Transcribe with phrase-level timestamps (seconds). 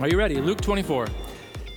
[0.00, 0.36] Are you ready?
[0.36, 1.08] Luke 24.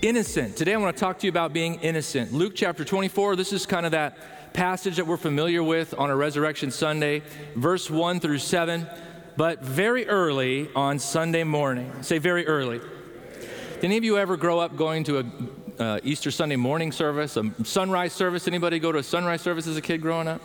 [0.01, 0.55] Innocent.
[0.55, 2.31] Today I want to talk to you about being innocent.
[2.31, 6.15] Luke chapter 24, this is kind of that passage that we're familiar with on a
[6.15, 7.21] Resurrection Sunday,
[7.53, 8.87] verse 1 through 7,
[9.35, 11.91] but very early on Sunday morning.
[12.01, 12.79] Say very early.
[12.79, 17.35] Did any of you ever grow up going to a uh, Easter Sunday morning service,
[17.35, 18.47] a sunrise service?
[18.47, 20.41] Anybody go to a sunrise service as a kid growing up?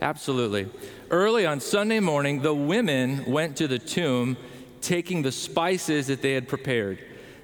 [0.00, 0.70] Absolutely.
[1.10, 4.38] Early on Sunday morning, the women went to the tomb
[4.80, 6.98] taking the spices that they had prepared.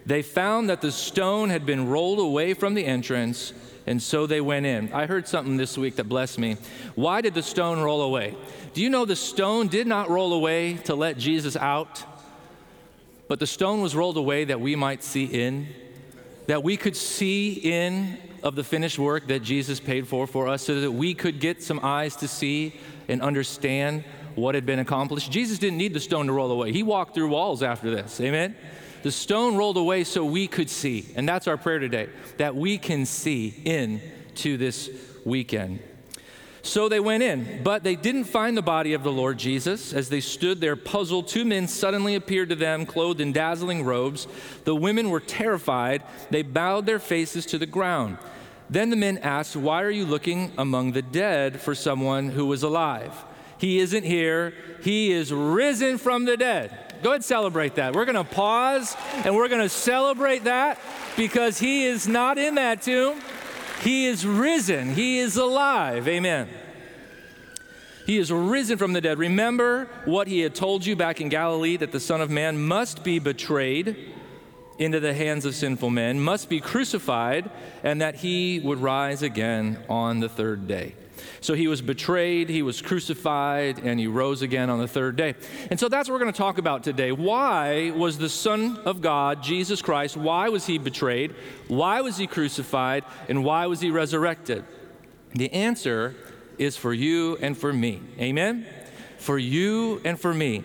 [0.07, 3.53] They found that the stone had been rolled away from the entrance,
[3.87, 4.93] and so they went in.
[4.93, 6.57] I heard something this week that blessed me.
[6.95, 8.35] Why did the stone roll away?
[8.75, 12.03] Do you know the stone did not roll away to let Jesus out,
[13.29, 15.69] but the stone was rolled away that we might see in,
[16.49, 20.63] that we could see in of the finished work that Jesus paid for for us,
[20.63, 25.31] so that we could get some eyes to see and understand what had been accomplished.
[25.31, 28.21] Jesus didn't need the stone to roll away, he walked through walls after this.
[28.21, 28.55] Amen?
[29.05, 31.05] The stone rolled away so we could see.
[31.15, 34.89] And that's our prayer today, that we can see into this
[35.27, 35.81] weekend.
[36.63, 39.93] So they went in, but they didn't find the body of the Lord Jesus.
[39.93, 44.27] As they stood there puzzled, two men suddenly appeared to them, clothed in dazzling robes.
[44.65, 46.03] The women were terrified.
[46.31, 48.17] They bowed their faces to the ground.
[48.71, 52.63] Then the men asked, Why are you looking among the dead for someone who was
[52.63, 53.13] alive?
[53.59, 56.71] He isn't here, he is risen from the dead.
[57.03, 57.95] Go ahead and celebrate that.
[57.95, 60.79] We're going to pause and we're going to celebrate that
[61.17, 63.21] because he is not in that tomb.
[63.83, 66.09] He is risen, he is alive.
[66.09, 66.49] Amen.
[68.07, 69.19] He is risen from the dead.
[69.19, 73.03] Remember what he had told you back in Galilee that the Son of Man must
[73.03, 73.97] be betrayed
[74.79, 77.51] into the hands of sinful men, must be crucified,
[77.83, 80.95] and that he would rise again on the third day.
[81.41, 85.35] So he was betrayed, he was crucified, and he rose again on the third day.
[85.71, 87.13] And so that's what we're going to talk about today.
[87.13, 91.35] Why was the Son of God, Jesus Christ, why was he betrayed?
[91.69, 93.05] Why was he crucified?
[93.29, 94.65] And why was he resurrected?
[95.35, 96.15] The answer
[96.59, 98.01] is for you and for me.
[98.19, 98.67] Amen?
[99.19, 100.63] For you and for me.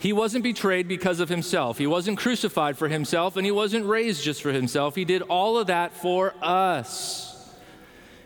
[0.00, 1.78] He wasn't betrayed because of himself.
[1.78, 4.94] He wasn't crucified for himself, and he wasn't raised just for himself.
[4.94, 7.37] He did all of that for us.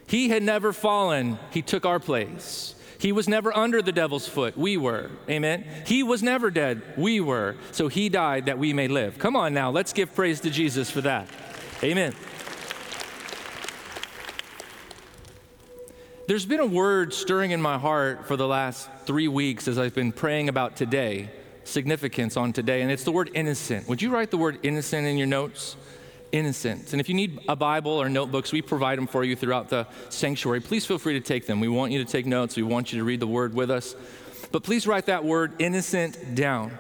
[0.07, 2.75] He had never fallen, he took our place.
[2.99, 4.57] He was never under the devil's foot.
[4.57, 5.11] We were.
[5.29, 5.67] Amen.
[5.87, 6.83] He was never dead.
[6.97, 7.57] We were.
[7.73, 9.19] So he died that we may live.
[9.19, 11.29] Come on now, let's give praise to Jesus for that.
[11.83, 12.15] Amen.
[16.29, 19.95] There's been a word stirring in my heart for the last three weeks as I've
[19.95, 21.29] been praying about today,
[21.65, 23.89] significance on today, and it's the word innocent.
[23.89, 25.77] Would you write the word innocent in your notes?
[26.32, 26.93] Innocent.
[26.93, 29.87] And if you need a Bible or notebooks, we provide them for you throughout the
[30.09, 30.60] sanctuary.
[30.60, 31.60] Please feel free to take them.
[31.60, 33.94] We want you to take notes, we want you to read the word with us.
[34.50, 36.78] But please write that word innocent down.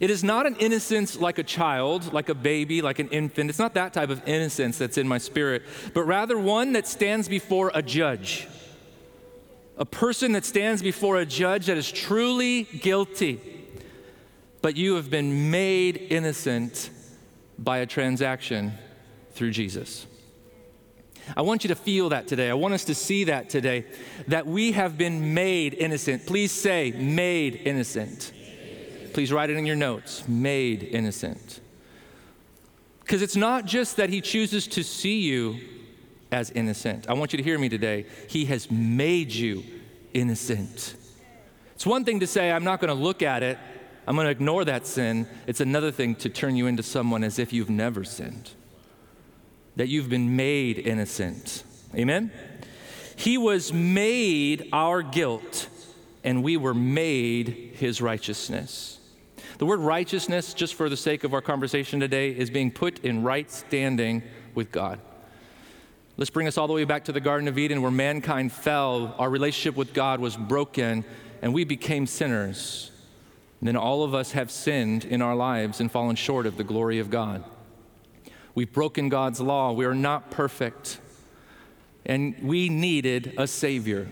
[0.00, 3.50] It is not an innocence like a child, like a baby, like an infant.
[3.50, 5.62] It's not that type of innocence that's in my spirit,
[5.94, 8.46] but rather one that stands before a judge
[9.76, 13.40] a person that stands before a judge that is truly guilty,
[14.62, 16.90] but you have been made innocent
[17.58, 18.72] by a transaction
[19.32, 20.06] through Jesus.
[21.36, 22.50] I want you to feel that today.
[22.50, 23.84] I want us to see that today,
[24.28, 26.26] that we have been made innocent.
[26.26, 28.32] Please say, made innocent.
[29.12, 31.60] Please write it in your notes, made innocent.
[33.00, 35.58] Because it's not just that He chooses to see you
[36.30, 37.08] as innocent.
[37.08, 38.06] I want you to hear me today.
[38.28, 39.64] He has made you
[40.12, 40.94] innocent.
[41.74, 43.58] It's one thing to say, I'm not going to look at it,
[44.06, 45.26] I'm going to ignore that sin.
[45.46, 48.50] It's another thing to turn you into someone as if you've never sinned,
[49.74, 51.64] that you've been made innocent.
[51.94, 52.30] Amen?
[53.16, 55.68] He was made our guilt,
[56.22, 58.98] and we were made his righteousness.
[59.58, 63.22] The word righteousness, just for the sake of our conversation today, is being put in
[63.22, 64.22] right standing
[64.54, 65.00] with God.
[66.18, 69.14] Let's bring us all the way back to the Garden of Eden where mankind fell,
[69.18, 71.04] our relationship with God was broken,
[71.42, 72.90] and we became sinners.
[73.62, 76.98] Then all of us have sinned in our lives and fallen short of the glory
[76.98, 77.44] of God.
[78.54, 79.72] We've broken God's law.
[79.72, 81.00] We are not perfect.
[82.04, 84.08] And we needed a Savior.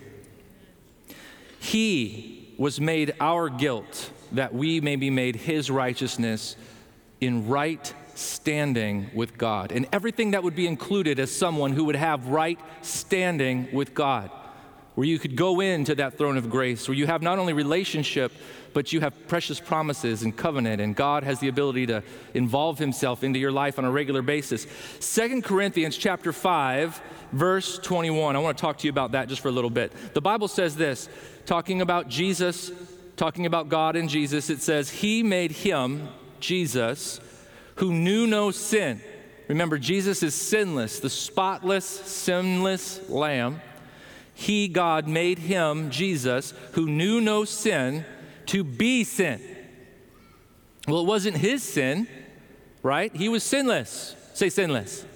[1.60, 6.56] He was made our guilt that we may be made His righteousness
[7.20, 11.96] in right standing with God, and everything that would be included as someone who would
[11.96, 14.30] have right standing with God,
[14.94, 18.32] where you could go into that throne of grace, where you have not only relationship,
[18.72, 22.02] but you have precious promises and covenant, and God has the ability to
[22.34, 24.66] involve Himself into your life on a regular basis.
[25.00, 27.00] Second Corinthians chapter 5,
[27.32, 28.36] verse 21.
[28.36, 29.92] I want to talk to you about that just for a little bit.
[30.14, 31.08] The Bible says this,
[31.46, 32.70] talking about Jesus,
[33.16, 36.08] talking about God and Jesus, it says, He made Him,
[36.40, 37.20] Jesus,
[37.76, 39.00] who knew no sin.
[39.48, 43.60] Remember, Jesus is sinless, the spotless, sinless Lamb.
[44.34, 48.04] He, God, made him, Jesus, who knew no sin,
[48.46, 49.40] to be sin.
[50.86, 52.06] Well, it wasn't his sin,
[52.82, 53.14] right?
[53.14, 54.14] He was sinless.
[54.34, 55.06] Say sinless.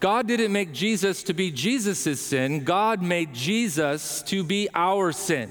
[0.00, 5.50] God didn't make Jesus to be Jesus' sin, God made Jesus to be our sin.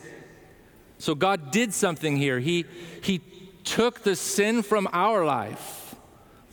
[1.00, 2.40] So God did something here.
[2.40, 2.66] He,
[3.02, 3.20] he
[3.64, 5.83] took the sin from our life,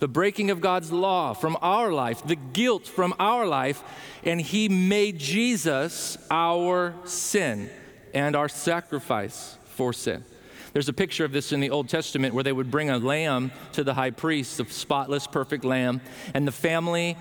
[0.00, 3.82] the breaking of God's law from our life, the guilt from our life,
[4.24, 7.70] and He made Jesus our sin
[8.12, 10.24] and our sacrifice for sin.
[10.72, 13.52] There's a picture of this in the Old Testament where they would bring a lamb
[13.72, 16.00] to the high priest, a spotless, perfect lamb,
[16.32, 17.16] and the family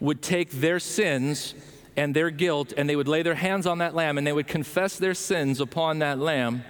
[0.00, 1.54] would take their sins
[1.96, 4.46] and their guilt and they would lay their hands on that lamb and they would
[4.46, 6.64] confess their sins upon that lamb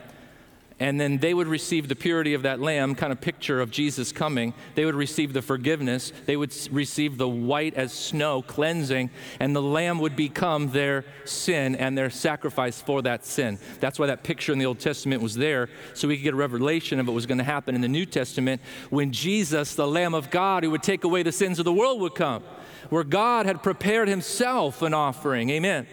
[0.78, 4.12] and then they would receive the purity of that lamb, kind of picture of Jesus
[4.12, 4.52] coming.
[4.74, 6.12] They would receive the forgiveness.
[6.26, 11.76] They would receive the white as snow cleansing, and the lamb would become their sin
[11.76, 13.58] and their sacrifice for that sin.
[13.80, 16.36] That's why that picture in the Old Testament was there, so we could get a
[16.36, 20.12] revelation of what was going to happen in the New Testament when Jesus, the Lamb
[20.12, 22.42] of God who would take away the sins of the world, would come,
[22.90, 25.48] where God had prepared himself an offering.
[25.48, 25.86] Amen.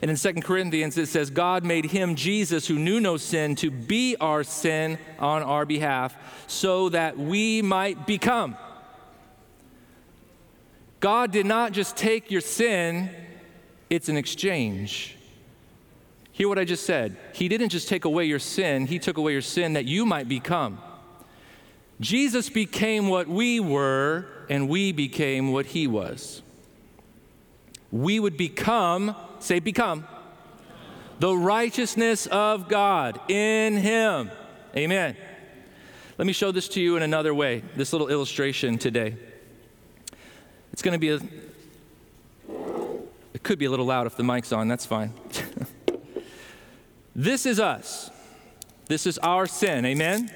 [0.00, 3.70] And in 2 Corinthians, it says, God made him, Jesus, who knew no sin, to
[3.70, 6.16] be our sin on our behalf,
[6.46, 8.56] so that we might become.
[11.00, 13.10] God did not just take your sin,
[13.90, 15.16] it's an exchange.
[16.32, 17.16] Hear what I just said.
[17.32, 20.28] He didn't just take away your sin, He took away your sin that you might
[20.28, 20.78] become.
[22.00, 26.42] Jesus became what we were, and we became what He was.
[27.90, 30.06] We would become Say, become.
[31.20, 34.30] The righteousness of God in Him.
[34.76, 35.16] Amen.
[36.16, 39.16] Let me show this to you in another way, this little illustration today.
[40.72, 41.20] It's going to be a,
[43.34, 45.12] it could be a little loud if the mic's on, that's fine.
[47.14, 48.10] this is us.
[48.86, 49.84] This is our sin.
[49.84, 50.30] Amen.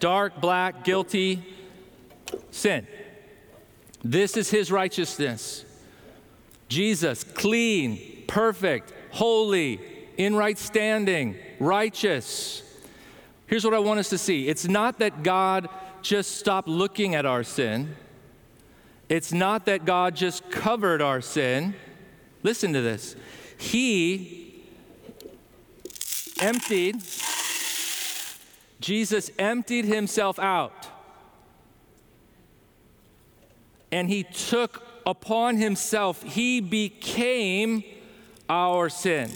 [0.00, 1.42] Dark, black, guilty
[2.50, 2.86] sin.
[4.02, 5.64] This is His righteousness.
[6.68, 9.78] Jesus, clean, perfect, holy,
[10.16, 12.62] in right standing, righteous.
[13.46, 15.68] Here's what I want us to see it's not that God
[16.00, 17.94] just stopped looking at our sin,
[19.10, 21.74] it's not that God just covered our sin.
[22.42, 23.14] Listen to this.
[23.58, 24.64] He
[26.40, 27.02] emptied,
[28.80, 30.88] Jesus emptied himself out.
[33.92, 37.84] And he took upon himself, he became
[38.48, 39.30] our sin.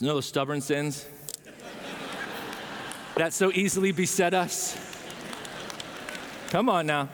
[0.00, 1.04] You know those stubborn sins
[3.16, 4.74] that so easily beset us?
[6.48, 7.10] Come on now.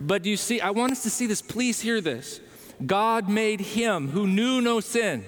[0.00, 1.42] But you see, I want us to see this.
[1.42, 2.40] Please hear this.
[2.84, 5.26] God made him who knew no sin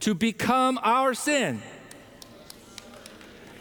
[0.00, 1.62] to become our sin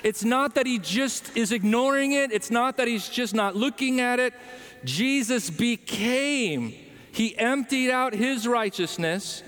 [0.05, 3.99] it's not that he just is ignoring it, it's not that he's just not looking
[3.99, 4.35] at it.
[4.83, 6.75] Jesus became,
[7.11, 9.41] he emptied out his righteousness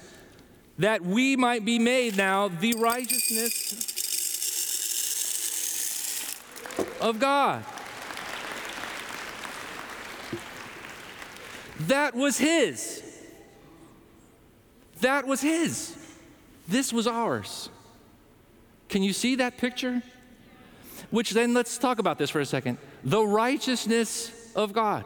[0.80, 3.76] that we might be made now the righteousness
[7.02, 7.64] of God.
[11.82, 13.04] That was his.
[15.02, 15.96] That was his.
[16.68, 17.70] This was ours.
[18.90, 20.02] Can you see that picture?
[21.10, 22.78] Which then, let's talk about this for a second.
[23.04, 25.06] The righteousness of God.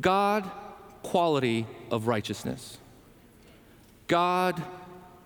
[0.00, 0.50] God
[1.02, 2.78] quality of righteousness.
[4.08, 4.62] God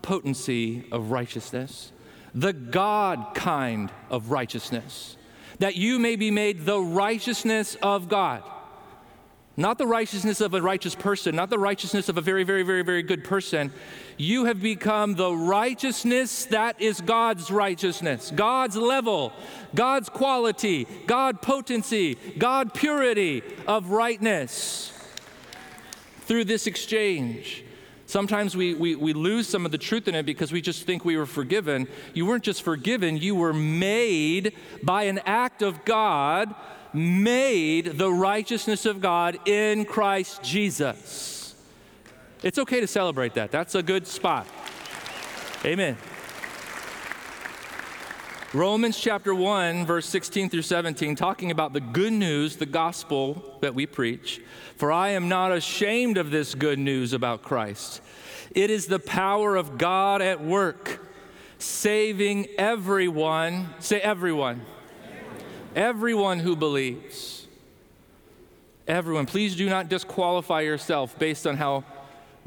[0.01, 1.91] potency of righteousness.
[2.35, 5.17] The God kind of righteousness.
[5.59, 8.43] That you may be made the righteousness of God.
[9.59, 12.83] Not the righteousness of a righteous person, not the righteousness of a very, very, very,
[12.83, 13.71] very good person.
[14.15, 19.33] You have become the righteousness that is God's righteousness, God's level,
[19.73, 24.93] God's quality, God potency, God purity of rightness
[26.21, 27.63] through this exchange.
[28.05, 31.03] Sometimes we, we, we lose some of the truth in it because we just think
[31.03, 31.87] we were forgiven.
[32.13, 36.53] You weren't just forgiven, you were made by an act of God
[36.93, 41.55] made the righteousness of God in Christ Jesus.
[42.43, 43.51] It's okay to celebrate that.
[43.51, 44.47] That's a good spot.
[45.65, 45.97] Amen.
[48.53, 53.75] Romans chapter 1, verse 16 through 17, talking about the good news, the gospel that
[53.75, 54.41] we preach.
[54.77, 58.01] For I am not ashamed of this good news about Christ.
[58.51, 61.05] It is the power of God at work,
[61.59, 63.67] saving everyone.
[63.79, 64.61] Say, everyone.
[65.75, 67.47] Everyone who believes.
[68.87, 69.25] Everyone.
[69.25, 71.83] Please do not disqualify yourself based on how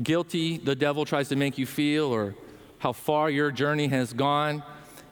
[0.02, 2.34] guilty the devil tries to make you feel or
[2.78, 4.62] how far your journey has gone.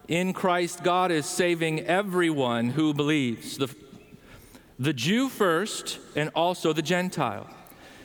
[0.09, 3.75] In Christ, God is saving everyone who believes the,
[4.79, 7.47] the Jew first and also the Gentile.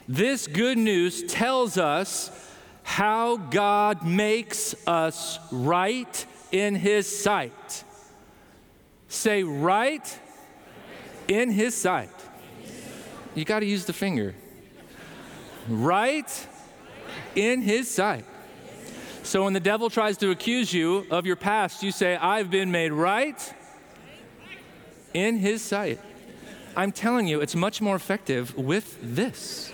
[0.08, 2.30] This good news tells us
[2.84, 7.86] how God makes us right in His sight.
[9.14, 10.20] Say, right
[11.28, 12.10] in His sight.
[13.36, 14.36] You got to use the finger.
[15.68, 16.48] Right
[17.36, 18.26] in His sight.
[19.24, 22.72] So when the devil tries to accuse you of your past, you say, I've been
[22.72, 23.54] made right
[25.14, 26.00] in his sight.
[26.76, 29.72] I'm telling you, it's much more effective with this.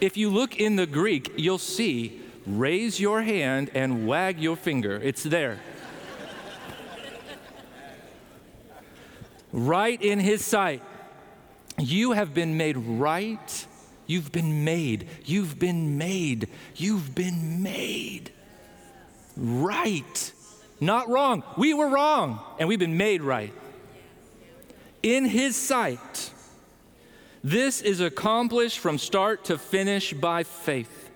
[0.00, 4.96] If you look in the Greek, you'll see raise your hand and wag your finger.
[5.02, 5.58] It's there.
[9.52, 10.82] Right in his sight.
[11.78, 13.66] You have been made right
[14.10, 15.06] You've been made.
[15.24, 16.48] You've been made.
[16.74, 18.32] You've been made
[19.36, 20.32] right.
[20.80, 21.44] Not wrong.
[21.56, 23.52] We were wrong, and we've been made right.
[25.04, 26.32] In His sight,
[27.44, 31.10] this is accomplished from start to finish by faith.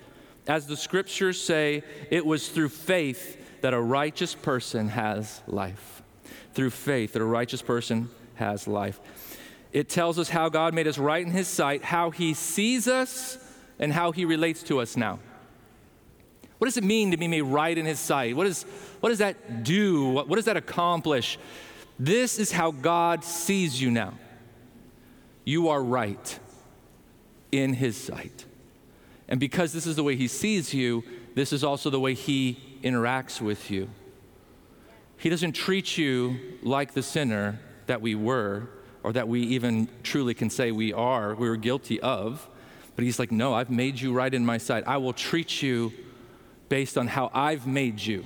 [0.46, 6.00] As the scriptures say, it was through faith that a righteous person has life.
[6.52, 9.00] Through faith that a righteous person has life.
[9.72, 13.38] It tells us how God made us right in His sight, how He sees us,
[13.78, 15.18] and how He relates to us now.
[16.58, 18.36] What does it mean to be made right in His sight?
[18.36, 18.62] What, is,
[19.00, 20.08] what does that do?
[20.10, 21.38] What, what does that accomplish?
[21.98, 24.14] This is how God sees you now.
[25.44, 26.38] You are right
[27.50, 28.44] in His sight.
[29.28, 31.02] And because this is the way He sees you,
[31.34, 33.90] this is also the way He interacts with you.
[35.16, 38.68] He doesn't treat you like the sinner that we were
[39.02, 42.48] or that we even truly can say we are, we were guilty of.
[42.96, 44.84] But he's like, no, I've made you right in my sight.
[44.86, 45.92] I will treat you
[46.68, 48.24] based on how I've made you.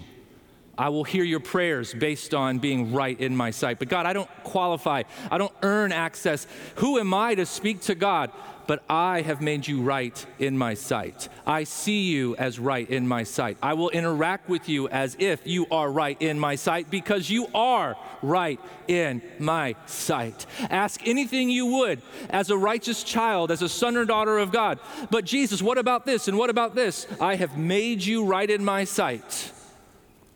[0.78, 3.78] I will hear your prayers based on being right in my sight.
[3.78, 5.02] But God, I don't qualify.
[5.30, 6.46] I don't earn access.
[6.76, 8.30] Who am I to speak to God?
[8.68, 11.30] but I have made you right in my sight.
[11.46, 13.56] I see you as right in my sight.
[13.62, 17.48] I will interact with you as if you are right in my sight because you
[17.54, 20.44] are right in my sight.
[20.68, 24.78] Ask anything you would as a righteous child, as a son or daughter of God.
[25.10, 27.06] But Jesus, what about this and what about this?
[27.22, 29.50] I have made you right in my sight.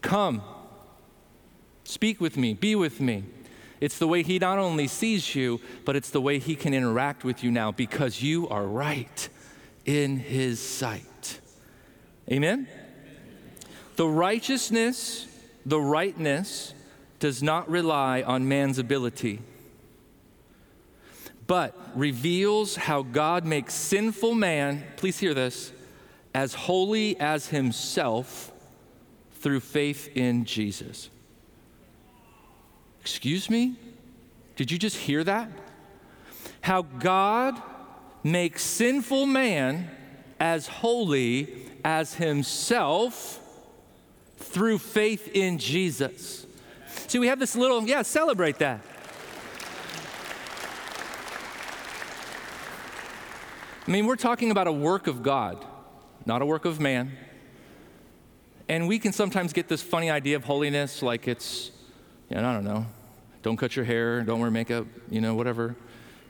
[0.02, 0.42] Come,
[1.84, 3.24] speak with me, be with me.
[3.80, 7.24] It's the way He not only sees you, but it's the way He can interact
[7.24, 9.28] with you now because you are right
[9.84, 11.40] in His sight.
[12.30, 12.68] Amen?
[13.96, 15.26] The righteousness,
[15.66, 16.74] the rightness,
[17.18, 19.40] does not rely on man's ability,
[21.46, 25.72] but reveals how God makes sinful man, please hear this,
[26.34, 28.51] as holy as himself
[29.42, 31.10] through faith in Jesus.
[33.00, 33.76] Excuse me?
[34.56, 35.50] Did you just hear that?
[36.60, 37.60] How God
[38.22, 39.90] makes sinful man
[40.38, 43.40] as holy as himself
[44.36, 46.46] through faith in Jesus.
[47.08, 48.80] See, we have this little, yeah, celebrate that.
[53.86, 55.64] I mean, we're talking about a work of God,
[56.24, 57.12] not a work of man.
[58.68, 61.72] And we can sometimes get this funny idea of holiness like it's
[62.34, 62.86] and I don't know,
[63.42, 65.76] don't cut your hair, don't wear makeup, you know, whatever.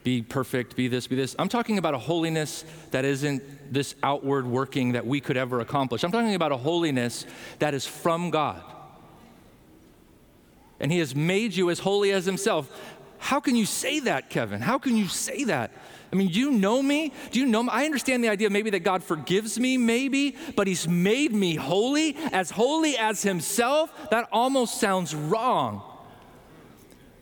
[0.04, 1.36] Be perfect, be this, be this.
[1.38, 6.02] I'm talking about a holiness that isn't this outward working that we could ever accomplish.
[6.02, 7.24] I'm talking about a holiness
[7.60, 8.60] that is from God.
[10.80, 12.68] And He has made you as holy as Himself.
[13.22, 14.60] How can you say that, Kevin?
[14.60, 15.70] How can you say that?
[16.12, 17.12] I mean, do you know me?
[17.30, 17.68] Do you know me?
[17.70, 22.16] I understand the idea maybe that God forgives me, maybe, but He's made me holy,
[22.32, 23.92] as holy as Himself.
[24.10, 25.82] That almost sounds wrong.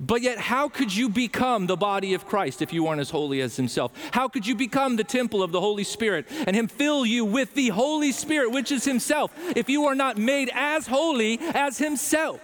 [0.01, 3.43] But yet, how could you become the body of Christ if you aren't as holy
[3.43, 3.93] as Himself?
[4.13, 7.53] How could you become the temple of the Holy Spirit and Him fill you with
[7.53, 12.41] the Holy Spirit, which is Himself, if you are not made as holy as Himself?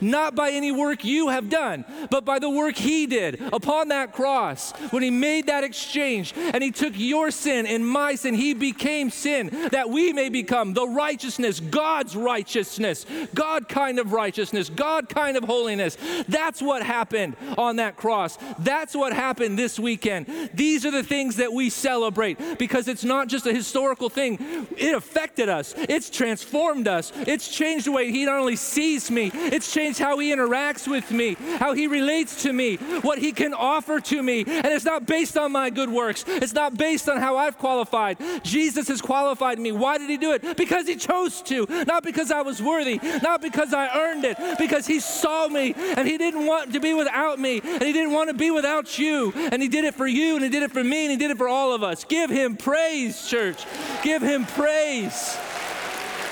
[0.00, 4.12] Not by any work you have done, but by the work He did upon that
[4.12, 8.34] cross when He made that exchange and He took your sin and my sin.
[8.34, 14.68] He became sin that we may become the righteousness, God's righteousness, God kind of righteousness,
[14.68, 15.96] God kind of holiness.
[16.28, 18.38] That's what happened on that cross.
[18.58, 20.50] That's what happened this weekend.
[20.54, 24.94] These are the things that we celebrate because it's not just a historical thing, it
[24.94, 29.72] affected us, it's transformed us, it's changed the way He not only sees me, it's
[29.78, 34.00] changed how He interacts with me, how He relates to me, what He can offer
[34.00, 34.40] to me.
[34.46, 38.18] And it's not based on my good works, it's not based on how I've qualified.
[38.42, 39.70] Jesus has qualified me.
[39.70, 40.56] Why did He do it?
[40.56, 44.86] Because He chose to, not because I was worthy, not because I earned it, because
[44.86, 48.30] He saw me and He didn't want to be without me and He didn't want
[48.30, 49.32] to be without you.
[49.52, 51.30] And He did it for you and He did it for me and He did
[51.30, 52.02] it for all of us.
[52.04, 53.64] Give Him praise, church.
[54.02, 55.36] Give Him praise.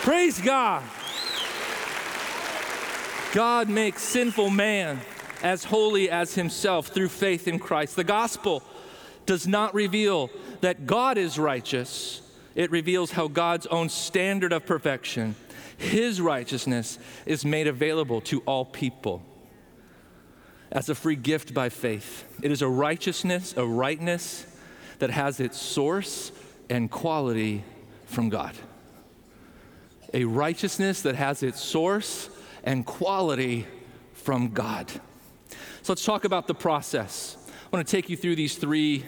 [0.02, 0.82] Praise God.
[3.36, 4.98] God makes sinful man
[5.42, 7.94] as holy as himself through faith in Christ.
[7.94, 8.62] The gospel
[9.26, 10.30] does not reveal
[10.62, 12.22] that God is righteous,
[12.54, 15.34] it reveals how God's own standard of perfection,
[15.76, 19.22] his righteousness, is made available to all people
[20.72, 22.24] as a free gift by faith.
[22.42, 24.46] It is a righteousness, a rightness
[24.98, 26.32] that has its source
[26.70, 27.64] and quality
[28.06, 28.54] from God.
[30.14, 32.30] A righteousness that has its source
[32.66, 33.66] and quality
[34.12, 34.90] from God.
[35.82, 37.38] So let's talk about the process.
[37.49, 39.04] I want to take you through these three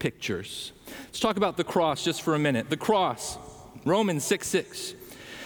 [0.00, 0.72] pictures.
[1.04, 2.68] Let's talk about the cross just for a minute.
[2.68, 3.38] The cross,
[3.84, 4.94] Romans 6 6.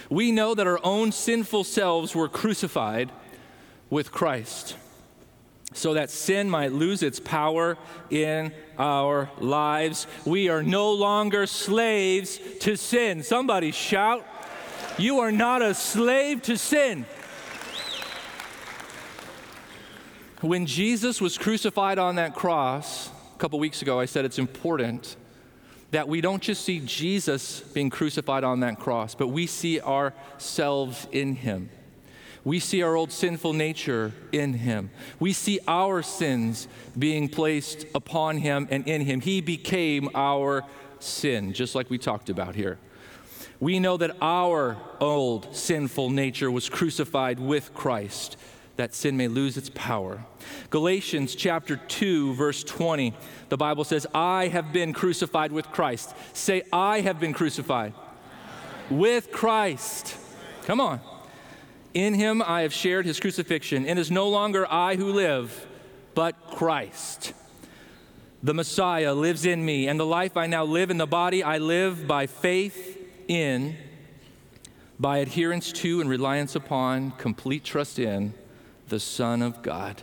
[0.09, 3.13] We know that our own sinful selves were crucified
[3.91, 4.77] with Christ
[5.73, 10.07] so that sin might lose its power in our lives.
[10.25, 13.23] We are no longer slaves to sin.
[13.23, 14.27] Somebody shout,
[14.99, 17.07] You are not a slave to sin.
[20.41, 25.17] When Jesus was crucified on that cross, a couple weeks ago, I said it's important
[25.91, 31.07] that we don't just see Jesus being crucified on that cross, but we see ourselves
[31.13, 31.69] in him.
[32.43, 34.91] We see our old sinful nature in him.
[35.19, 36.69] We see our sins
[36.99, 39.21] being placed upon him and in him.
[39.21, 40.65] He became our
[41.01, 42.79] sin, just like we talked about here.
[43.59, 48.39] We know that our old sinful nature was crucified with Christ
[48.81, 50.25] that sin may lose its power.
[50.71, 53.13] Galatians chapter 2 verse 20.
[53.51, 57.93] The Bible says, "I have been crucified with Christ." Say, "I have been crucified
[58.89, 60.17] with Christ."
[60.65, 61.01] Come on.
[61.93, 63.87] In him I have shared his crucifixion.
[63.87, 65.67] It is no longer I who live,
[66.15, 67.35] but Christ.
[68.43, 71.59] The Messiah lives in me, and the life I now live in the body, I
[71.59, 72.97] live by faith
[73.29, 73.77] in,
[74.99, 78.33] by adherence to, and reliance upon, complete trust in
[78.91, 80.03] the Son of God.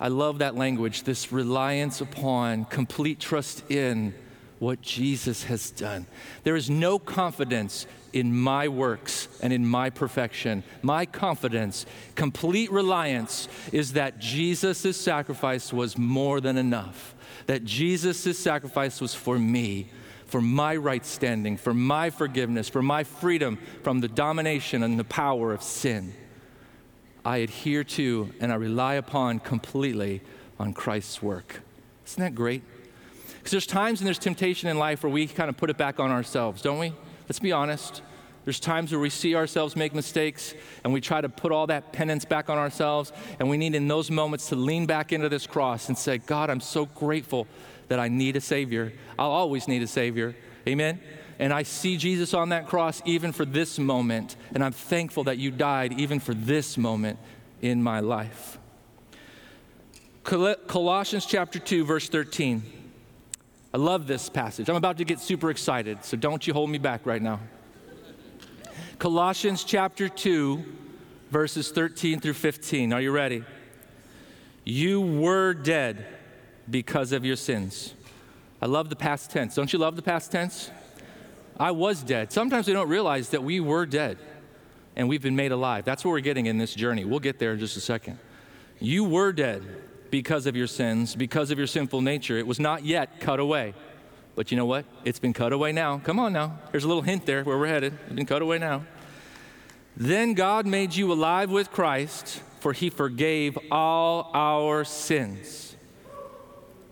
[0.00, 4.14] I love that language, this reliance upon, complete trust in
[4.58, 6.06] what Jesus has done.
[6.42, 10.62] There is no confidence in my works and in my perfection.
[10.82, 17.14] My confidence, complete reliance, is that Jesus' sacrifice was more than enough,
[17.46, 19.90] that Jesus' sacrifice was for me.
[20.26, 25.02] For my right standing, for my forgiveness, for my freedom from the domination and the
[25.02, 26.14] power of sin.
[27.24, 30.22] I adhere to and I rely upon completely
[30.58, 31.60] on Christ's work.
[32.06, 32.62] Isn't that great?
[33.38, 36.00] Because there's times and there's temptation in life where we kind of put it back
[36.00, 36.92] on ourselves, don't we?
[37.28, 38.02] Let's be honest.
[38.44, 41.92] There's times where we see ourselves make mistakes and we try to put all that
[41.92, 43.12] penance back on ourselves.
[43.38, 46.50] And we need in those moments to lean back into this cross and say, God,
[46.50, 47.46] I'm so grateful
[47.88, 48.92] that I need a Savior.
[49.18, 50.34] I'll always need a Savior.
[50.66, 51.00] Amen?
[51.40, 54.36] And I see Jesus on that cross even for this moment.
[54.54, 57.18] And I'm thankful that you died even for this moment
[57.62, 58.58] in my life.
[60.22, 62.62] Colossians chapter 2, verse 13.
[63.72, 64.68] I love this passage.
[64.68, 67.40] I'm about to get super excited, so don't you hold me back right now.
[68.98, 70.62] Colossians chapter 2,
[71.30, 72.92] verses 13 through 15.
[72.92, 73.44] Are you ready?
[74.64, 76.04] You were dead
[76.68, 77.94] because of your sins.
[78.60, 79.54] I love the past tense.
[79.54, 80.70] Don't you love the past tense?
[81.60, 82.32] I was dead.
[82.32, 84.16] Sometimes we don't realize that we were dead
[84.96, 85.84] and we've been made alive.
[85.84, 87.04] That's what we're getting in this journey.
[87.04, 88.18] We'll get there in just a second.
[88.80, 89.62] You were dead
[90.10, 92.38] because of your sins, because of your sinful nature.
[92.38, 93.74] It was not yet cut away.
[94.34, 94.86] But you know what?
[95.04, 95.98] It's been cut away now.
[95.98, 96.58] Come on now.
[96.70, 97.92] There's a little hint there where we're headed.
[98.06, 98.86] It's been cut away now.
[99.98, 105.76] Then God made you alive with Christ, for he forgave all our sins.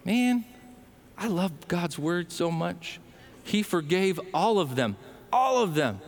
[0.04, 0.44] Man,
[1.16, 3.00] I love God's word so much.
[3.49, 4.97] He forgave all of them,
[5.33, 6.01] all of them.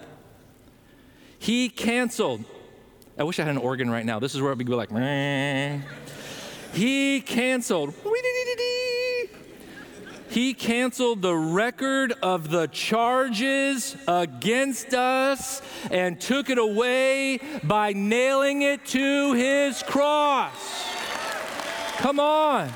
[1.39, 2.45] He canceled
[3.21, 4.19] I wish I had an organ right now.
[4.19, 4.89] This is where it would be like,
[6.73, 7.93] he canceled.
[10.31, 18.63] He canceled the record of the charges against us and took it away by nailing
[18.63, 20.87] it to his cross.
[21.99, 22.71] Come on.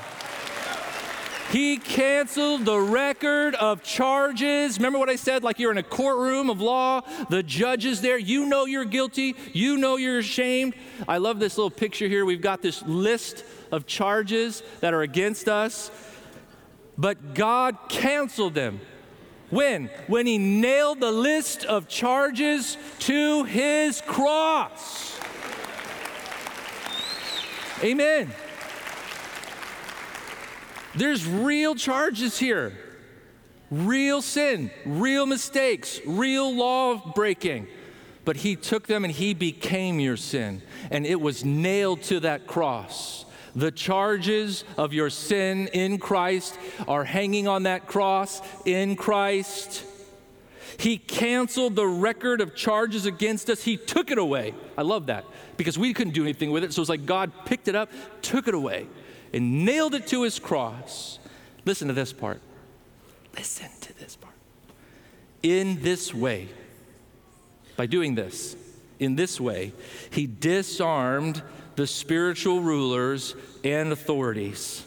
[1.55, 4.77] He canceled the record of charges.
[4.77, 5.41] Remember what I said?
[5.41, 8.17] Like you're in a courtroom of law, the judge is there.
[8.17, 10.73] You know you're guilty, you know you're ashamed.
[11.07, 12.25] I love this little picture here.
[12.25, 15.91] We've got this list of charges that are against us,
[16.97, 18.81] but God canceled them.
[19.49, 19.85] When?
[20.07, 25.17] When He nailed the list of charges to His cross.
[27.81, 28.33] Amen.
[30.95, 32.73] There's real charges here
[33.71, 37.67] real sin, real mistakes, real law breaking.
[38.23, 42.47] But he took them and he became your sin, and it was nailed to that
[42.47, 43.25] cross.
[43.55, 49.85] The charges of your sin in Christ are hanging on that cross in Christ.
[50.77, 53.63] He canceled the record of charges against us.
[53.63, 54.53] He took it away.
[54.77, 55.23] I love that
[55.55, 56.73] because we couldn't do anything with it.
[56.73, 57.89] So it's like God picked it up,
[58.21, 58.87] took it away
[59.33, 61.19] and nailed it to his cross.
[61.65, 62.41] Listen to this part.
[63.35, 64.33] Listen to this part.
[65.43, 66.47] In this way,
[67.75, 68.55] by doing this,
[68.99, 69.73] in this way,
[70.09, 71.41] he disarmed
[71.75, 74.85] the spiritual rulers and authorities.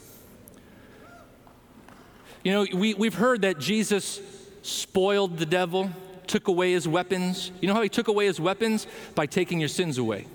[2.43, 4.21] You know, we, we've heard that Jesus
[4.63, 5.91] spoiled the devil,
[6.27, 7.51] took away his weapons.
[7.61, 8.87] You know how he took away his weapons?
[9.15, 10.27] By taking your sins away.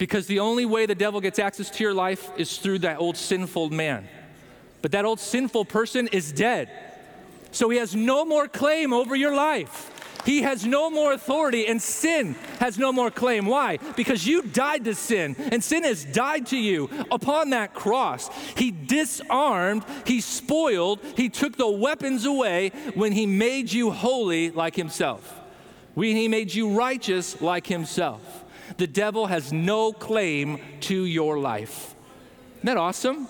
[0.00, 3.18] Because the only way the devil gets access to your life is through that old
[3.18, 4.08] sinful man.
[4.80, 6.70] But that old sinful person is dead.
[7.50, 10.22] So he has no more claim over your life.
[10.24, 13.44] He has no more authority, and sin has no more claim.
[13.44, 13.76] Why?
[13.94, 18.30] Because you died to sin, and sin has died to you upon that cross.
[18.56, 24.76] He disarmed, he spoiled, he took the weapons away when he made you holy like
[24.76, 25.30] himself.
[25.92, 28.44] When he made you righteous like himself.
[28.80, 31.94] The devil has no claim to your life.
[32.54, 33.28] Isn't that awesome?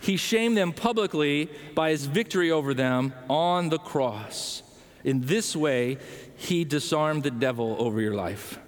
[0.00, 4.64] He shamed them publicly by his victory over them on the cross.
[5.04, 5.98] In this way,
[6.34, 8.58] he disarmed the devil over your life.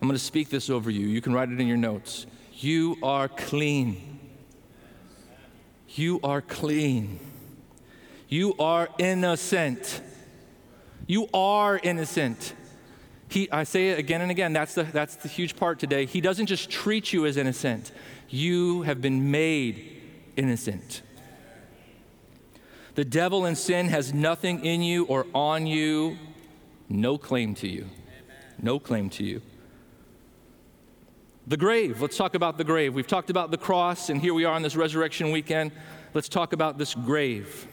[0.00, 1.06] I'm going to speak this over you.
[1.06, 2.24] You can write it in your notes.
[2.54, 4.18] You are clean.
[5.90, 7.20] You are clean.
[8.30, 10.00] You are innocent.
[11.06, 12.54] You are innocent.
[13.28, 16.06] He, I say it again and again, that's the, that's the huge part today.
[16.06, 17.92] He doesn't just treat you as innocent,
[18.28, 20.00] you have been made
[20.36, 21.02] innocent.
[22.94, 26.16] The devil and sin has nothing in you or on you,
[26.88, 27.86] no claim to you.
[28.62, 29.42] No claim to you.
[31.46, 32.94] The grave, let's talk about the grave.
[32.94, 35.72] We've talked about the cross, and here we are on this resurrection weekend.
[36.14, 37.68] Let's talk about this grave.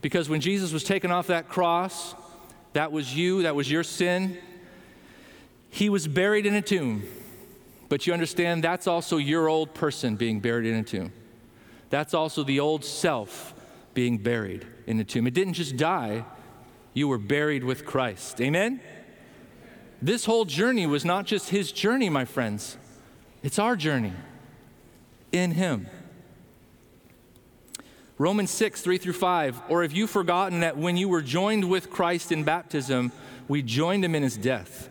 [0.00, 2.14] Because when Jesus was taken off that cross,
[2.72, 4.38] that was you, that was your sin.
[5.70, 7.04] He was buried in a tomb,
[7.88, 11.12] but you understand that's also your old person being buried in a tomb.
[11.88, 13.54] That's also the old self
[13.94, 15.26] being buried in a tomb.
[15.26, 16.24] It didn't just die,
[16.92, 18.40] you were buried with Christ.
[18.40, 18.80] Amen?
[20.02, 22.76] This whole journey was not just his journey, my friends,
[23.42, 24.12] it's our journey
[25.32, 25.86] in him.
[28.18, 29.62] Romans 6, 3 through 5.
[29.70, 33.12] Or have you forgotten that when you were joined with Christ in baptism,
[33.48, 34.89] we joined him in his death?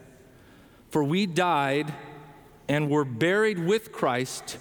[0.89, 1.93] For we died
[2.67, 4.58] and were buried with Christ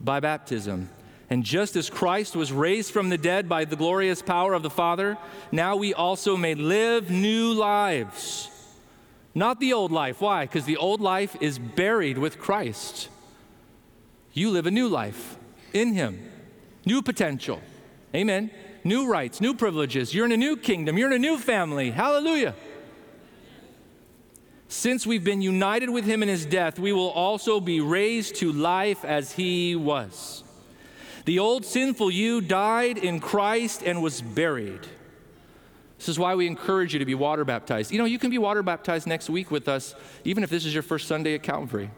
[0.00, 0.90] by baptism.
[1.28, 4.70] And just as Christ was raised from the dead by the glorious power of the
[4.70, 5.18] Father,
[5.50, 8.48] now we also may live new lives.
[9.34, 10.20] Not the old life.
[10.20, 10.44] Why?
[10.44, 13.08] Because the old life is buried with Christ.
[14.32, 15.36] You live a new life
[15.72, 16.30] in Him,
[16.84, 17.60] new potential.
[18.14, 18.50] Amen.
[18.84, 20.14] New rights, new privileges.
[20.14, 21.90] You're in a new kingdom, you're in a new family.
[21.90, 22.54] Hallelujah.
[24.68, 28.52] Since we've been united with him in his death, we will also be raised to
[28.52, 30.42] life as he was.
[31.24, 34.86] The old sinful you died in Christ and was buried.
[35.98, 37.90] This is why we encourage you to be water baptized.
[37.90, 40.74] You know, you can be water baptized next week with us, even if this is
[40.74, 41.90] your first Sunday at Calvary.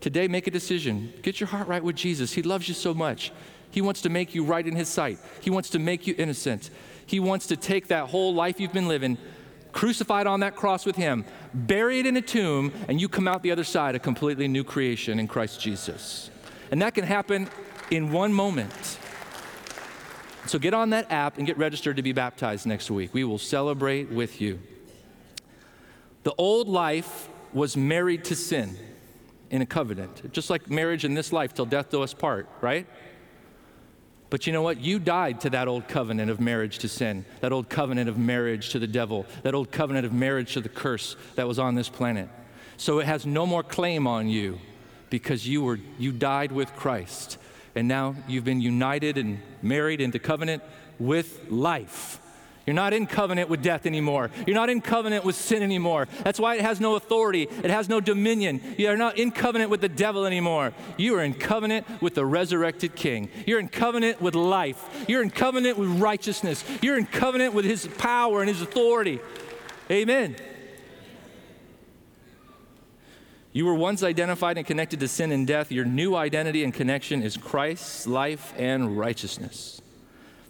[0.00, 1.12] Today, make a decision.
[1.22, 2.32] Get your heart right with Jesus.
[2.32, 3.32] He loves you so much.
[3.70, 6.70] He wants to make you right in His sight, He wants to make you innocent.
[7.04, 9.16] He wants to take that whole life you've been living,
[9.76, 13.50] crucified on that cross with Him, buried in a tomb, and you come out the
[13.50, 16.30] other side a completely new creation in Christ Jesus.
[16.70, 17.46] And that can happen
[17.90, 18.98] in one moment.
[20.46, 23.12] So get on that app and get registered to be baptized next week.
[23.12, 24.60] We will celebrate with you.
[26.22, 28.78] The old life was married to sin
[29.50, 32.86] in a covenant, just like marriage in this life till death do us part, right?
[34.28, 34.80] But you know what?
[34.80, 38.70] You died to that old covenant of marriage to sin, that old covenant of marriage
[38.70, 41.88] to the devil, that old covenant of marriage to the curse that was on this
[41.88, 42.28] planet.
[42.76, 44.58] So it has no more claim on you
[45.10, 47.38] because you were you died with Christ.
[47.74, 50.62] And now you've been united and married into covenant
[50.98, 52.20] with life.
[52.66, 54.30] You're not in covenant with death anymore.
[54.44, 56.08] You're not in covenant with sin anymore.
[56.24, 58.60] That's why it has no authority, it has no dominion.
[58.76, 60.72] You're not in covenant with the devil anymore.
[60.96, 63.30] You are in covenant with the resurrected king.
[63.46, 65.04] You're in covenant with life.
[65.06, 66.64] You're in covenant with righteousness.
[66.82, 69.20] You're in covenant with his power and his authority.
[69.88, 70.34] Amen.
[73.52, 75.70] You were once identified and connected to sin and death.
[75.70, 79.80] Your new identity and connection is Christ's life and righteousness.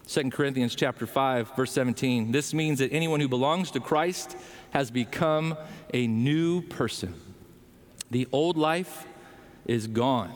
[0.07, 2.31] 2 Corinthians chapter 5 verse 17.
[2.31, 4.37] This means that anyone who belongs to Christ
[4.71, 5.57] has become
[5.93, 7.15] a new person.
[8.11, 9.07] The old life
[9.67, 10.33] is gone.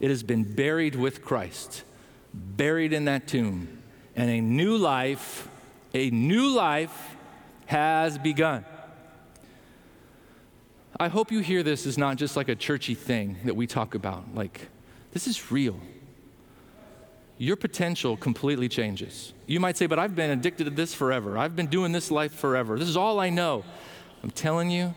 [0.00, 1.84] It has been buried with Christ,
[2.34, 3.82] buried in that tomb,
[4.16, 5.48] and a new life,
[5.94, 7.16] a new life
[7.66, 8.64] has begun.
[10.98, 13.94] I hope you hear this is not just like a churchy thing that we talk
[13.94, 14.34] about.
[14.34, 14.68] Like,
[15.12, 15.78] this is real
[17.38, 19.32] your potential completely changes.
[19.46, 21.36] You might say, but I've been addicted to this forever.
[21.36, 22.78] I've been doing this life forever.
[22.78, 23.64] This is all I know.
[24.22, 24.94] I'm telling you,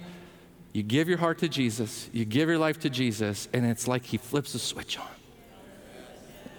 [0.74, 4.06] you give your heart to Jesus, you give your life to Jesus, and it's like
[4.06, 5.08] He flips a switch on.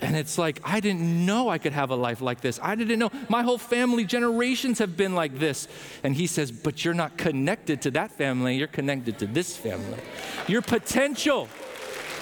[0.01, 2.61] And it's like, I didn't know I could have a life like this.
[2.63, 3.11] I didn't know.
[3.29, 5.67] My whole family, generations have been like this.
[6.05, 9.99] And he says, But you're not connected to that family, you're connected to this family.
[10.47, 11.49] Your potential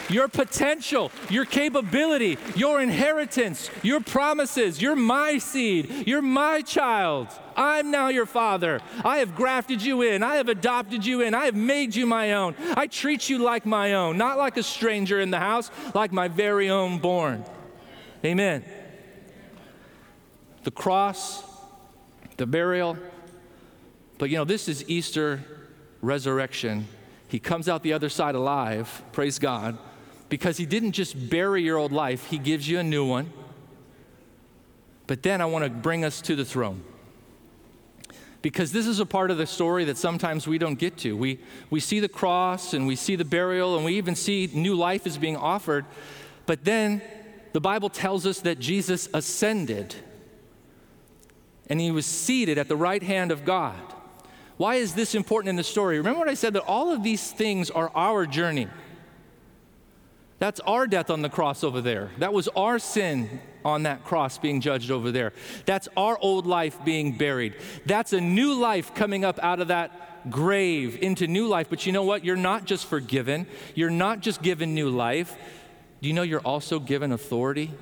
[0.08, 4.80] your potential, your capability, your inheritance, your promises.
[4.80, 6.06] You're my seed.
[6.06, 7.28] You're my child.
[7.56, 8.80] I'm now your father.
[9.04, 10.22] I have grafted you in.
[10.22, 11.34] I have adopted you in.
[11.34, 12.54] I have made you my own.
[12.76, 16.28] I treat you like my own, not like a stranger in the house, like my
[16.28, 17.44] very own born.
[18.24, 18.64] Amen.
[20.64, 21.42] The cross,
[22.36, 22.98] the burial,
[24.18, 25.44] but you know, this is Easter
[26.02, 26.88] resurrection.
[27.28, 29.78] He comes out the other side alive, praise God
[30.28, 33.32] because He didn't just bury your old life, He gives you a new one.
[35.06, 36.82] But then I want to bring us to the throne.
[38.42, 41.16] Because this is a part of the story that sometimes we don't get to.
[41.16, 44.74] We, we see the cross and we see the burial and we even see new
[44.74, 45.84] life is being offered.
[46.44, 47.02] But then
[47.52, 49.94] the Bible tells us that Jesus ascended
[51.68, 53.80] and he was seated at the right hand of God.
[54.56, 55.98] Why is this important in the story?
[55.98, 58.68] Remember what I said that all of these things are our journey.
[60.38, 62.10] That's our death on the cross over there.
[62.18, 65.32] That was our sin on that cross being judged over there.
[65.64, 67.54] That's our old life being buried.
[67.86, 71.68] That's a new life coming up out of that grave into new life.
[71.70, 72.24] But you know what?
[72.24, 75.34] You're not just forgiven, you're not just given new life.
[76.02, 77.72] Do you know you're also given authority?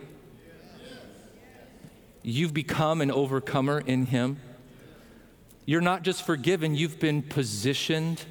[2.23, 4.41] You've become an overcomer in Him.
[5.67, 8.25] You're not just forgiven, you've been positioned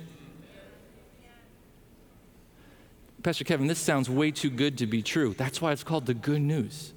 [3.23, 5.33] Pastor Kevin, this sounds way too good to be true.
[5.33, 6.91] That's why it's called the good news.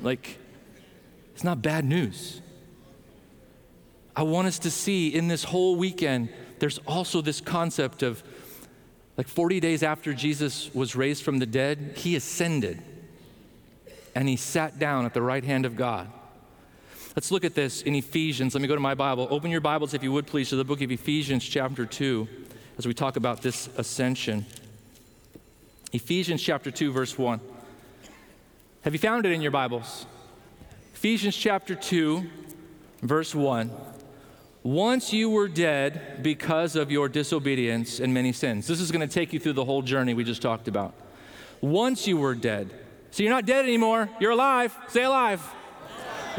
[0.00, 0.38] Like,
[1.34, 2.40] it's not bad news.
[4.14, 6.28] I want us to see in this whole weekend,
[6.60, 8.22] there's also this concept of
[9.16, 12.80] like 40 days after Jesus was raised from the dead, he ascended
[14.14, 16.10] and he sat down at the right hand of God.
[17.16, 18.54] Let's look at this in Ephesians.
[18.54, 19.26] Let me go to my Bible.
[19.30, 22.28] Open your Bibles, if you would, please, to the book of Ephesians, chapter 2,
[22.78, 24.46] as we talk about this ascension.
[25.92, 27.40] Ephesians chapter 2, verse 1.
[28.82, 30.06] Have you found it in your Bibles?
[30.94, 32.22] Ephesians chapter 2,
[33.02, 33.72] verse 1.
[34.62, 38.68] Once you were dead because of your disobedience and many sins.
[38.68, 40.94] This is going to take you through the whole journey we just talked about.
[41.60, 42.70] Once you were dead.
[43.10, 44.08] So you're not dead anymore.
[44.20, 44.76] You're alive.
[44.88, 45.42] Say alive.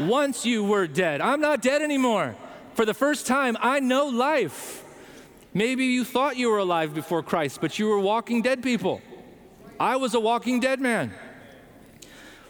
[0.00, 1.20] Once you were dead.
[1.20, 2.36] I'm not dead anymore.
[2.72, 4.82] For the first time, I know life.
[5.52, 9.02] Maybe you thought you were alive before Christ, but you were walking dead people.
[9.82, 11.12] I was a walking dead man.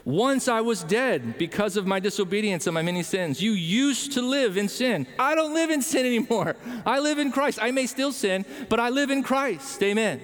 [0.05, 3.41] Once I was dead because of my disobedience and my many sins.
[3.41, 5.07] You used to live in sin.
[5.17, 6.55] I don't live in sin anymore.
[6.85, 7.57] I live in Christ.
[7.59, 9.81] I may still sin, but I live in Christ.
[9.81, 10.21] Amen.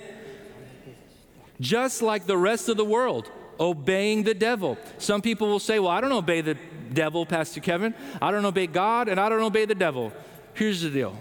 [1.59, 4.77] Just like the rest of the world, obeying the devil.
[4.99, 6.57] Some people will say, Well, I don't obey the
[6.93, 7.95] devil, Pastor Kevin.
[8.21, 10.13] I don't obey God, and I don't obey the devil.
[10.53, 11.17] Here's the deal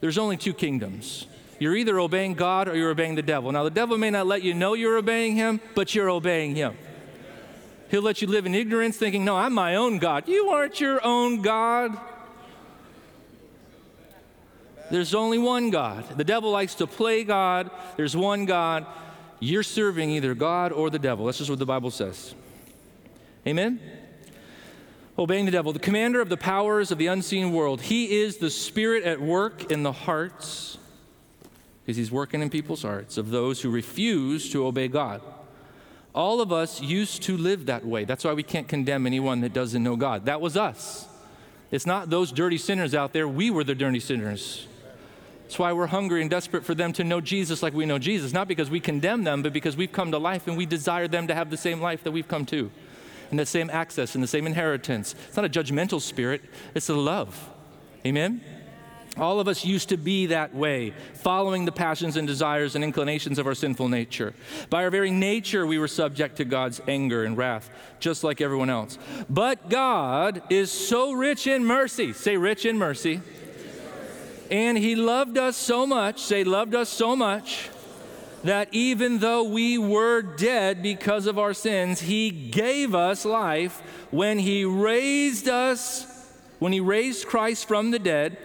[0.00, 1.26] there's only two kingdoms
[1.62, 3.52] you're either obeying God or you're obeying the devil.
[3.52, 6.76] Now, the devil may not let you know you're obeying him, but you're obeying him.
[7.88, 10.26] He'll let you live in ignorance, thinking, No, I'm my own God.
[10.26, 11.96] You aren't your own God.
[14.90, 16.18] There's only one God.
[16.18, 17.70] The devil likes to play God.
[17.96, 18.84] There's one God.
[19.38, 21.26] You're serving either God or the devil.
[21.26, 22.34] That's just what the Bible says.
[23.46, 23.80] Amen?
[25.18, 27.82] Obeying the devil, the commander of the powers of the unseen world.
[27.82, 30.78] He is the spirit at work in the hearts,
[31.84, 35.20] because he's working in people's hearts, of those who refuse to obey God.
[36.14, 38.04] All of us used to live that way.
[38.04, 40.26] That's why we can't condemn anyone that doesn't know God.
[40.26, 41.08] That was us.
[41.70, 43.26] It's not those dirty sinners out there.
[43.26, 44.68] We were the dirty sinners.
[45.44, 48.32] That's why we're hungry and desperate for them to know Jesus like we know Jesus.
[48.32, 51.26] Not because we condemn them, but because we've come to life and we desire them
[51.26, 52.70] to have the same life that we've come to,
[53.30, 55.14] and the same access and the same inheritance.
[55.28, 56.42] It's not a judgmental spirit,
[56.74, 57.50] it's a love.
[58.06, 58.42] Amen?
[59.18, 63.38] All of us used to be that way, following the passions and desires and inclinations
[63.38, 64.32] of our sinful nature.
[64.70, 67.68] By our very nature, we were subject to God's anger and wrath,
[68.00, 68.98] just like everyone else.
[69.28, 72.14] But God is so rich in mercy.
[72.14, 73.20] Say, rich in mercy.
[74.50, 77.68] And He loved us so much, say, loved us so much,
[78.44, 84.38] that even though we were dead because of our sins, He gave us life when
[84.38, 86.06] He raised us,
[86.58, 88.38] when He raised Christ from the dead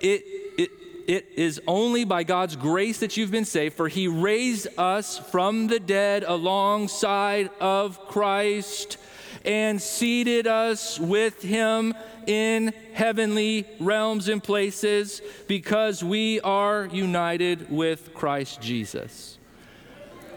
[0.00, 0.24] it,
[0.58, 0.70] it,
[1.06, 5.66] it is only by God's grace that you've been saved, for he raised us from
[5.66, 8.96] the dead alongside of Christ
[9.44, 11.94] and seated us with him
[12.26, 19.38] in heavenly realms and places because we are united with Christ Jesus.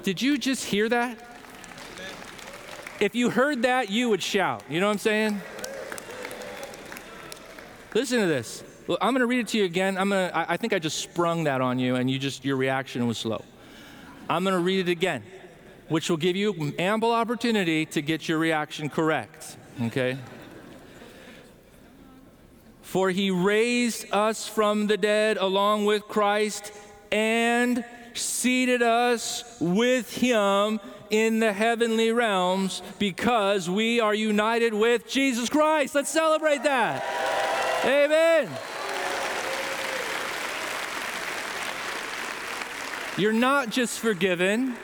[0.04, 1.18] Did you just hear that?
[3.00, 4.64] If you heard that, you would shout.
[4.70, 5.42] You know what I'm saying?
[7.94, 8.64] Listen to this.
[8.88, 9.98] Well, I'm going to read it to you again.
[9.98, 12.44] I'm going to, I, I think I just sprung that on you and you just,
[12.44, 13.44] your reaction was slow.
[14.30, 15.24] I'm going to read it again,
[15.88, 19.58] which will give you ample opportunity to get your reaction correct.
[19.84, 20.18] Okay?
[22.82, 26.74] For he raised us from the dead along with Christ
[27.12, 35.50] and seated us with him in the heavenly realms because we are united with Jesus
[35.50, 35.96] Christ.
[35.96, 37.04] Let's celebrate that.
[37.86, 38.50] Amen.
[43.16, 44.76] You're not just forgiven,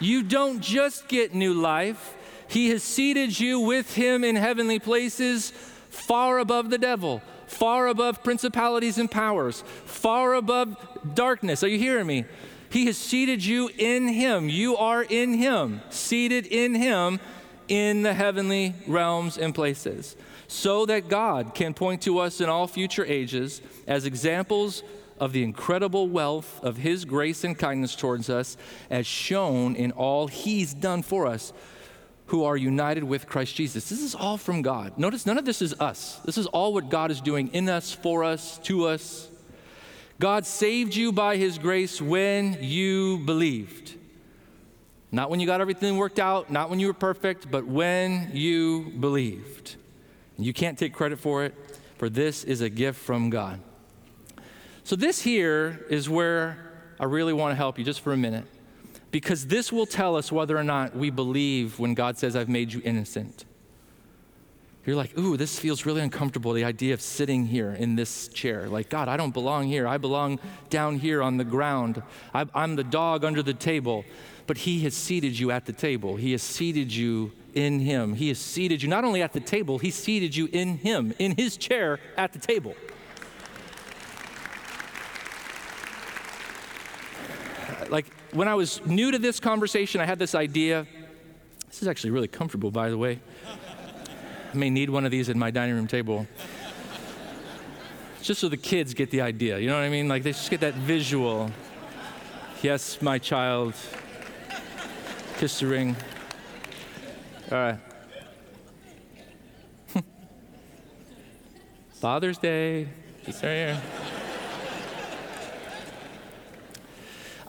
[0.00, 2.16] you don't just get new life.
[2.48, 5.52] He has seated you with Him in heavenly places,
[5.90, 10.76] far above the devil, far above principalities and powers, far above
[11.14, 11.62] darkness.
[11.62, 12.24] Are you hearing me?
[12.70, 14.48] He has seated you in Him.
[14.48, 17.20] You are in Him, seated in Him
[17.68, 20.16] in the heavenly realms and places,
[20.48, 24.82] so that God can point to us in all future ages as examples
[25.20, 28.56] of the incredible wealth of His grace and kindness towards us,
[28.90, 31.52] as shown in all He's done for us
[32.26, 33.88] who are united with Christ Jesus.
[33.88, 34.98] This is all from God.
[34.98, 36.20] Notice none of this is us.
[36.24, 39.30] This is all what God is doing in us, for us, to us.
[40.18, 43.94] God saved you by His grace when you believed.
[45.10, 48.92] Not when you got everything worked out, not when you were perfect, but when you
[49.00, 49.76] believed.
[50.36, 51.54] You can't take credit for it,
[51.96, 53.60] for this is a gift from God.
[54.88, 56.56] So, this here is where
[56.98, 58.46] I really want to help you just for a minute,
[59.10, 62.72] because this will tell us whether or not we believe when God says, I've made
[62.72, 63.44] you innocent.
[64.86, 68.66] You're like, ooh, this feels really uncomfortable, the idea of sitting here in this chair.
[68.66, 69.86] Like, God, I don't belong here.
[69.86, 72.02] I belong down here on the ground.
[72.32, 74.06] I, I'm the dog under the table.
[74.46, 78.14] But He has seated you at the table, He has seated you in Him.
[78.14, 81.36] He has seated you not only at the table, He seated you in Him, in
[81.36, 82.74] His chair at the table.
[87.90, 90.86] like when I was new to this conversation, I had this idea.
[91.68, 93.20] This is actually really comfortable, by the way.
[94.52, 96.26] I may need one of these at my dining room table.
[98.22, 99.58] Just so the kids get the idea.
[99.58, 100.08] You know what I mean?
[100.08, 101.50] Like they just get that visual.
[102.62, 103.74] Yes, my child.
[105.38, 105.96] Kiss the ring.
[107.52, 107.78] All right.
[111.92, 112.88] Father's Day.
[113.24, 113.82] Just right here.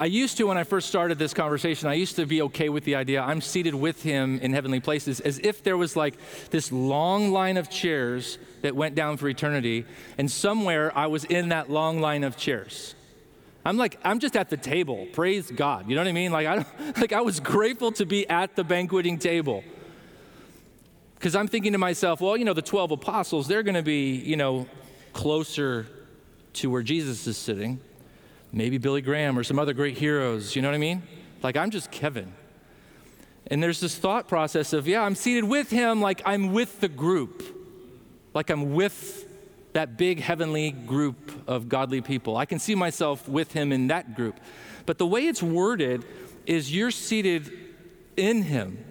[0.01, 2.85] I used to, when I first started this conversation, I used to be okay with
[2.85, 6.15] the idea I'm seated with him in heavenly places as if there was like
[6.51, 9.85] this long line of chairs that went down for eternity,
[10.17, 12.95] and somewhere I was in that long line of chairs.
[13.65, 15.05] I'm like, I'm just at the table.
[15.11, 15.89] Praise God.
[15.89, 16.31] You know what I mean?
[16.31, 16.65] Like, I,
[17.01, 19.65] like I was grateful to be at the banqueting table.
[21.15, 24.11] Because I'm thinking to myself, well, you know, the 12 apostles, they're going to be,
[24.11, 24.65] you know,
[25.11, 25.87] closer
[26.53, 27.81] to where Jesus is sitting
[28.51, 30.55] maybe Billy Graham or some other great heroes.
[30.55, 31.03] You know what I mean?
[31.41, 32.33] Like, I'm just Kevin.
[33.47, 36.87] And there's this thought process of, yeah, I'm seated with him like I'm with the
[36.87, 37.43] group,
[38.33, 39.25] like I'm with
[39.73, 42.37] that big heavenly group of godly people.
[42.37, 44.39] I can see myself with him in that group.
[44.85, 46.05] But the way it's worded
[46.45, 47.51] is you're seated
[48.17, 48.83] in him.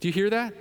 [0.00, 0.54] Do you hear that?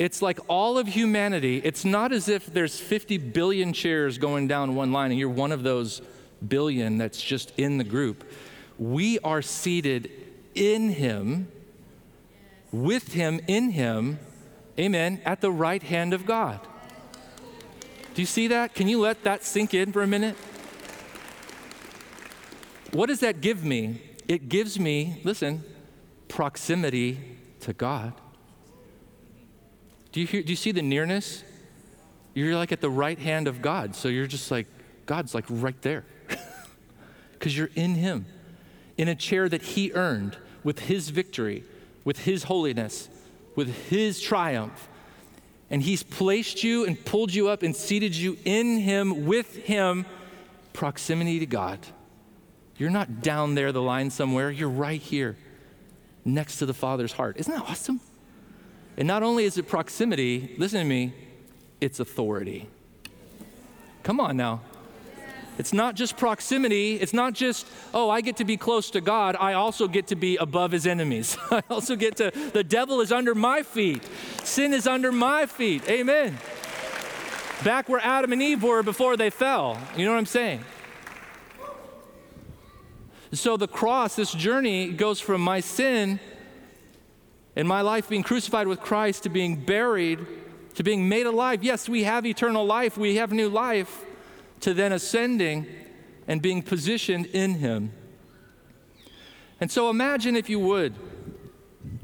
[0.00, 1.60] It's like all of humanity.
[1.62, 5.52] It's not as if there's 50 billion chairs going down one line and you're one
[5.52, 6.00] of those
[6.48, 8.24] billion that's just in the group.
[8.78, 10.10] We are seated
[10.54, 11.48] in him,
[12.72, 14.18] with him, in him,
[14.78, 16.60] amen, at the right hand of God.
[18.14, 18.74] Do you see that?
[18.74, 20.34] Can you let that sink in for a minute?
[22.92, 24.00] What does that give me?
[24.26, 25.62] It gives me, listen,
[26.26, 27.18] proximity
[27.60, 28.14] to God.
[30.12, 31.44] Do you, hear, do you see the nearness?
[32.34, 33.94] You're like at the right hand of God.
[33.94, 34.66] So you're just like,
[35.06, 36.04] God's like right there.
[37.32, 38.26] Because you're in Him,
[38.98, 41.64] in a chair that He earned with His victory,
[42.04, 43.08] with His holiness,
[43.56, 44.88] with His triumph.
[45.70, 50.04] And He's placed you and pulled you up and seated you in Him, with Him,
[50.74, 51.78] proximity to God.
[52.76, 55.38] You're not down there the line somewhere, you're right here
[56.26, 57.38] next to the Father's heart.
[57.38, 58.00] Isn't that awesome?
[59.00, 61.14] And not only is it proximity, listen to me,
[61.80, 62.68] it's authority.
[64.02, 64.60] Come on now.
[65.56, 66.96] It's not just proximity.
[66.96, 69.36] It's not just, oh, I get to be close to God.
[69.40, 71.38] I also get to be above his enemies.
[71.50, 74.02] I also get to, the devil is under my feet.
[74.44, 75.88] Sin is under my feet.
[75.88, 76.36] Amen.
[77.64, 79.78] Back where Adam and Eve were before they fell.
[79.96, 80.62] You know what I'm saying?
[83.32, 86.20] So the cross, this journey goes from my sin
[87.56, 90.26] and my life being crucified with Christ to being buried
[90.74, 91.62] to being made alive.
[91.62, 94.04] Yes, we have eternal life, we have new life,
[94.60, 95.66] to then ascending
[96.28, 97.92] and being positioned in Him.
[99.60, 100.94] And so imagine, if you would,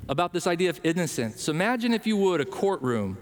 [0.09, 1.49] about this idea of innocence.
[1.49, 3.19] Imagine, if you would, a courtroom.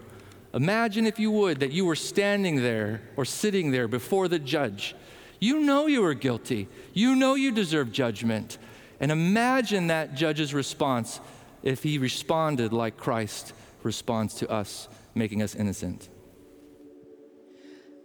[0.53, 4.95] Imagine, if you would, that you were standing there or sitting there before the judge.
[5.39, 6.67] You know you are guilty.
[6.93, 8.57] You know you deserve judgment.
[8.99, 11.19] And imagine that judge's response
[11.65, 13.53] if he responded like Christ
[13.83, 16.09] responds to us, making us innocent.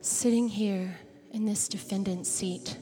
[0.01, 0.99] Sitting here
[1.33, 2.79] in this defendant's seat,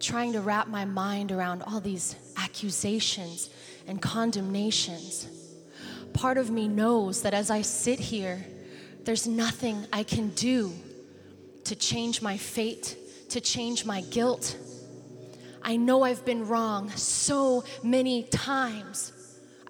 [0.00, 3.48] trying to wrap my mind around all these accusations
[3.86, 5.28] and condemnations,
[6.12, 8.44] part of me knows that as I sit here,
[9.04, 10.72] there's nothing I can do
[11.64, 12.96] to change my fate,
[13.28, 14.56] to change my guilt.
[15.62, 19.12] I know I've been wrong so many times.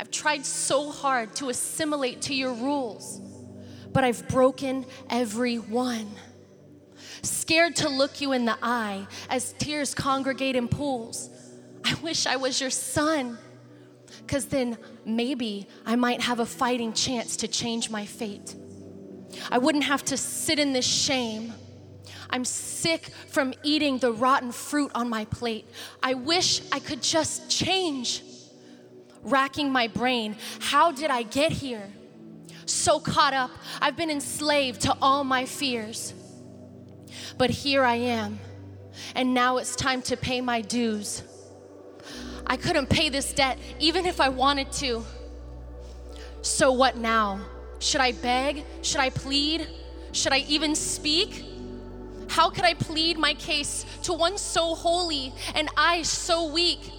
[0.01, 3.21] I've tried so hard to assimilate to your rules,
[3.93, 6.09] but I've broken every one.
[7.21, 11.29] Scared to look you in the eye as tears congregate in pools.
[11.85, 13.37] I wish I was your son,
[14.23, 18.55] because then maybe I might have a fighting chance to change my fate.
[19.51, 21.53] I wouldn't have to sit in this shame.
[22.31, 25.67] I'm sick from eating the rotten fruit on my plate.
[26.03, 28.23] I wish I could just change
[29.23, 30.37] racking my brain.
[30.61, 31.89] How did I get here?
[32.67, 33.51] So caught up,
[33.81, 36.15] I've been enslaved to all my fears.
[37.37, 38.39] But here I am,
[39.15, 41.23] and now it's time to pay my dues.
[42.47, 45.05] I couldn't pay this debt even if I wanted to.
[46.43, 47.41] So what now?
[47.79, 48.65] Should I beg?
[48.83, 49.69] Should I plead?
[50.13, 51.45] Should I even speak?
[52.29, 56.93] How could I plead my case to one so holy and I so weak?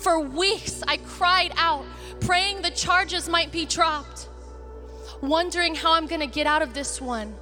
[0.00, 1.84] For weeks, I cried out,
[2.20, 4.28] praying the charges might be dropped,
[5.20, 7.34] wondering how I'm gonna get out of this one,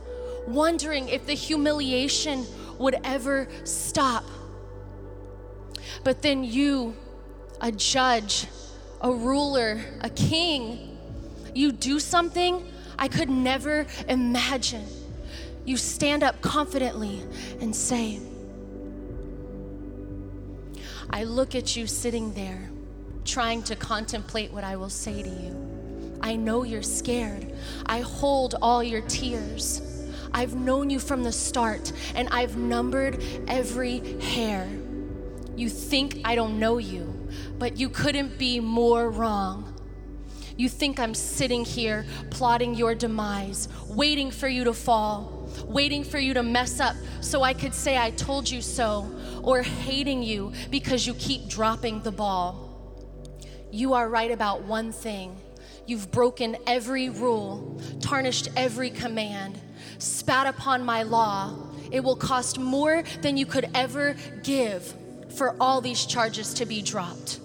[0.48, 2.46] wondering if the humiliation
[2.78, 4.24] would ever stop.
[6.02, 6.94] But then you,
[7.60, 8.46] a judge,
[9.00, 10.98] a ruler, a king,
[11.54, 14.86] you do something I could never imagine.
[15.64, 17.22] You stand up confidently
[17.60, 18.20] and say,
[21.10, 22.70] I look at you sitting there,
[23.24, 26.18] trying to contemplate what I will say to you.
[26.20, 27.52] I know you're scared.
[27.86, 29.82] I hold all your tears.
[30.32, 34.68] I've known you from the start, and I've numbered every hair.
[35.56, 37.28] You think I don't know you,
[37.58, 39.72] but you couldn't be more wrong.
[40.56, 46.18] You think I'm sitting here plotting your demise, waiting for you to fall, waiting for
[46.18, 49.10] you to mess up so I could say I told you so
[49.42, 52.66] or hating you because you keep dropping the ball.
[53.70, 55.36] You are right about one thing.
[55.86, 59.60] You've broken every rule, tarnished every command,
[59.98, 61.56] spat upon my law.
[61.92, 64.94] It will cost more than you could ever give
[65.36, 67.40] for all these charges to be dropped.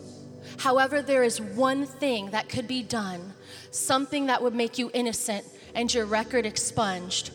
[0.57, 3.33] However, there is one thing that could be done,
[3.71, 5.45] something that would make you innocent
[5.75, 7.31] and your record expunged.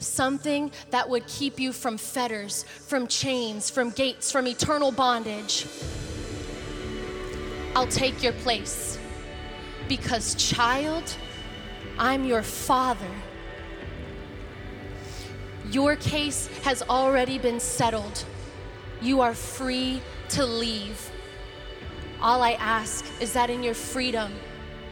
[0.00, 5.66] Something that would keep you from fetters, from chains, from gates, from eternal bondage,
[7.74, 8.98] I'll take your place.
[9.88, 11.04] Because, child,
[11.98, 13.10] I'm your father.
[15.70, 18.24] Your case has already been settled.
[19.00, 21.10] You are free to leave.
[22.20, 24.32] All I ask is that in your freedom,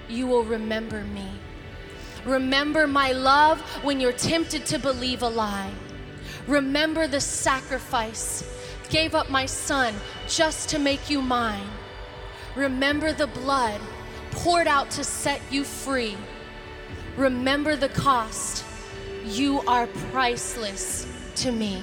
[0.08, 1.28] you will remember me.
[2.28, 5.72] Remember my love when you're tempted to believe a lie.
[6.46, 8.44] Remember the sacrifice.
[8.90, 9.94] Gave up my son
[10.26, 11.66] just to make you mine.
[12.54, 13.80] Remember the blood
[14.30, 16.18] poured out to set you free.
[17.16, 18.62] Remember the cost.
[19.24, 21.06] You are priceless
[21.36, 21.82] to me.